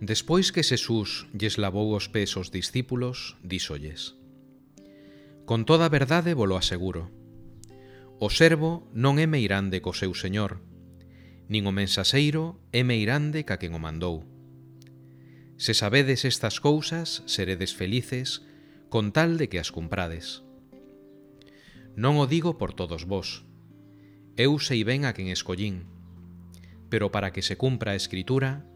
Despois 0.00 0.50
que 0.50 0.66
Xesús 0.66 1.30
lles 1.30 1.54
lavou 1.54 1.94
os 1.94 2.10
pés 2.10 2.34
aos 2.34 2.50
discípulos, 2.50 3.38
díxolles 3.46 4.18
Con 5.46 5.62
toda 5.68 5.92
verdade 5.92 6.34
volo 6.34 6.56
aseguro. 6.56 7.12
O 8.18 8.26
servo 8.26 8.90
non 8.90 9.22
é 9.22 9.26
meirande 9.30 9.78
co 9.78 9.94
seu 9.94 10.10
señor 10.16 10.58
Nin 11.46 11.68
o 11.70 11.72
mensaseiro 11.76 12.58
é 12.74 12.82
meirande 12.82 13.46
ca 13.46 13.60
quen 13.60 13.76
o 13.76 13.80
mandou. 13.82 14.26
Se 15.60 15.76
sabedes 15.76 16.24
estas 16.24 16.58
cousas, 16.58 17.22
seredes 17.30 17.76
felices 17.76 18.42
con 18.90 19.14
tal 19.14 19.38
de 19.38 19.46
que 19.46 19.62
as 19.62 19.70
cumprades. 19.70 20.42
Non 21.94 22.18
o 22.18 22.26
digo 22.26 22.58
por 22.58 22.74
todos 22.74 23.06
vós 23.06 23.46
Eu 24.34 24.58
sei 24.58 24.82
ben 24.82 25.06
a 25.06 25.14
quen 25.14 25.30
escollín 25.30 25.86
Pero 26.90 27.14
para 27.14 27.30
que 27.30 27.46
se 27.46 27.54
cumpra 27.54 27.94
a 27.94 27.98
escritura, 27.98 28.66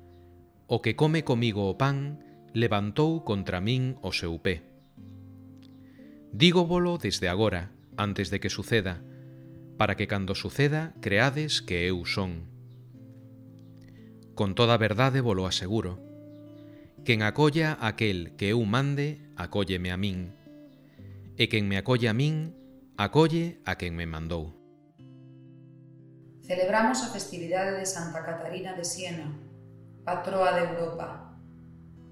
O 0.69 0.83
que 0.85 0.97
come 1.01 1.25
comigo 1.25 1.65
o 1.65 1.81
pan 1.81 2.21
levantou 2.53 3.25
contra 3.25 3.57
min 3.57 3.97
o 4.05 4.13
seu 4.13 4.37
pé. 4.37 4.69
Dígovolo 6.29 7.01
desde 7.01 7.33
agora, 7.33 7.73
antes 7.97 8.29
de 8.29 8.37
que 8.37 8.53
suceda, 8.53 9.01
para 9.81 9.97
que 9.97 10.05
cando 10.05 10.37
suceda 10.37 10.93
creades 11.01 11.65
que 11.65 11.89
eu 11.89 12.05
son. 12.05 12.53
Con 14.37 14.53
toda 14.53 14.77
verdade 14.77 15.25
volo 15.25 15.49
aseguro. 15.49 16.05
Quen 17.01 17.25
acolla 17.25 17.81
aquel 17.81 18.37
que 18.37 18.53
eu 18.53 18.61
mande, 18.69 19.25
acólleme 19.41 19.89
a 19.89 19.97
min. 19.97 20.37
E 21.41 21.49
quen 21.49 21.65
me 21.65 21.81
acolle 21.81 22.13
a 22.13 22.15
min, 22.15 22.53
acolle 23.01 23.65
a 23.65 23.81
quen 23.81 23.97
me 23.97 24.05
mandou. 24.05 24.53
Celebramos 26.45 27.01
a 27.01 27.09
festividade 27.09 27.81
de 27.81 27.89
Santa 27.89 28.21
Catarina 28.21 28.77
de 28.77 28.85
Siena, 28.85 29.33
patroa 30.09 30.53
de 30.53 30.61
Europa, 30.61 31.37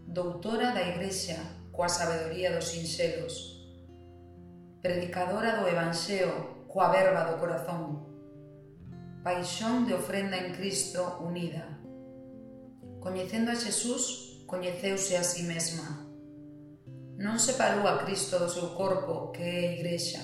doutora 0.07 0.73
da 0.73 0.83
Igrexa 0.85 1.41
coa 1.73 1.89
sabedoría 1.89 2.53
dos 2.53 2.69
sinxelos, 2.69 3.57
predicadora 4.85 5.57
do 5.57 5.65
Evanxeo 5.65 6.69
coa 6.69 6.93
verba 6.93 7.25
do 7.25 7.41
corazón, 7.41 8.05
paixón 9.25 9.89
de 9.89 9.97
ofrenda 9.97 10.37
en 10.37 10.53
Cristo 10.53 11.25
unida. 11.25 11.81
Coñecendo 13.01 13.49
a 13.49 13.57
Xesús, 13.57 14.45
coñeceuse 14.45 15.17
a 15.17 15.25
si 15.25 15.41
sí 15.41 15.49
mesma. 15.49 16.05
Non 17.17 17.41
separou 17.41 17.89
a 17.89 17.97
Cristo 18.05 18.37
do 18.37 18.53
seu 18.53 18.77
corpo, 18.77 19.33
que 19.33 19.41
é 19.41 19.57
a 19.57 19.73
Igrexa. 19.81 20.21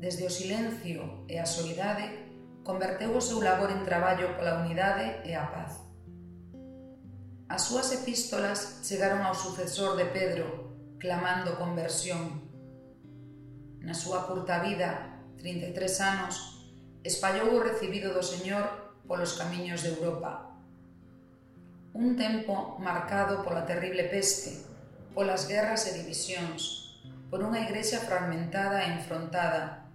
Desde 0.00 0.24
o 0.24 0.32
silencio 0.32 1.28
e 1.28 1.36
a 1.36 1.44
soidade, 1.44 2.08
converteu 2.64 3.12
o 3.12 3.20
seu 3.20 3.44
labor 3.44 3.68
en 3.68 3.84
traballo 3.84 4.32
pola 4.32 4.64
unidade 4.64 5.20
e 5.28 5.36
a 5.36 5.44
paz. 5.52 5.85
As 7.46 7.62
súas 7.62 7.94
epístolas 7.94 8.82
chegaron 8.82 9.22
ao 9.22 9.38
sucesor 9.38 9.94
de 9.94 10.10
Pedro, 10.10 10.74
clamando 10.98 11.54
conversión. 11.54 12.42
Na 13.78 13.94
súa 13.94 14.26
curta 14.26 14.58
vida, 14.66 15.22
33 15.38 15.70
anos, 16.02 16.66
espallou 17.06 17.54
o 17.54 17.62
recibido 17.62 18.10
do 18.10 18.18
Señor 18.26 18.98
polos 19.06 19.38
camiños 19.38 19.86
de 19.86 19.94
Europa. 19.94 20.58
Un 21.94 22.18
tempo 22.18 22.82
marcado 22.82 23.46
pola 23.46 23.62
terrible 23.62 24.10
peste, 24.10 24.66
polas 25.14 25.46
guerras 25.46 25.86
e 25.86 26.02
divisións, 26.02 26.98
por 27.30 27.38
unha 27.46 27.62
igrexa 27.62 28.02
fragmentada 28.02 28.82
e 28.82 28.98
enfrontada, 28.98 29.86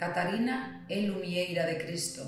Catarina 0.00 0.88
é 0.88 1.04
lumieira 1.04 1.68
de 1.68 1.76
Cristo. 1.84 2.24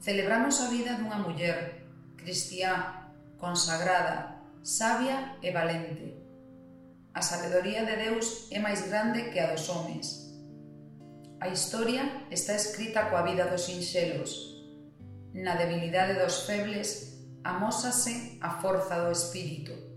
Celebramos 0.00 0.64
a 0.64 0.72
vida 0.72 0.96
dunha 0.96 1.20
muller, 1.20 1.84
cristiá, 2.16 3.03
consagrada, 3.44 4.40
sabia 4.62 5.36
e 5.42 5.52
valente. 5.52 6.16
A 7.12 7.20
sabedoría 7.20 7.84
de 7.84 7.94
Deus 7.96 8.48
é 8.50 8.58
máis 8.58 8.88
grande 8.88 9.28
que 9.28 9.38
a 9.38 9.52
dos 9.52 9.68
homes. 9.68 10.32
A 11.44 11.52
historia 11.52 12.24
está 12.30 12.56
escrita 12.56 13.12
coa 13.12 13.20
vida 13.20 13.44
dos 13.44 13.68
sinxelos. 13.68 14.32
Na 15.36 15.60
debilidade 15.60 16.16
dos 16.16 16.48
febles 16.48 17.20
amósase 17.44 18.40
a 18.40 18.56
forza 18.64 19.04
do 19.04 19.12
espírito. 19.12 19.93